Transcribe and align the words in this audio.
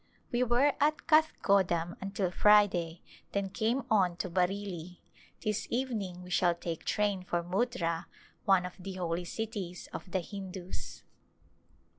We 0.31 0.41
were 0.41 0.73
at 0.79 1.05
Kathgodam 1.05 1.95
until 2.01 2.31
Friday, 2.31 3.03
then 3.33 3.49
came 3.51 3.83
on 3.91 4.17
to 4.17 4.31
Bareilly. 4.31 4.97
This 5.43 5.67
evening 5.69 6.23
we 6.23 6.31
shall 6.31 6.55
take 6.55 6.85
train 6.85 7.21
for 7.23 7.43
Muttra, 7.43 8.07
one 8.45 8.65
of 8.65 8.73
the 8.79 8.93
holy 8.93 9.25
cities 9.25 9.87
of 9.93 10.09
the 10.09 10.21
Hindus. 10.21 11.03